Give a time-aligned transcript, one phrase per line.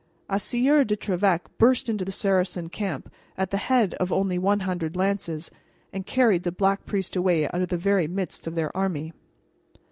[0.31, 4.61] A Sieur de Trevec burst into the Saracen camp, at the head of only one
[4.61, 5.51] hundred lances,
[5.93, 9.13] and carried the Black Priest away out of the very midst of their army."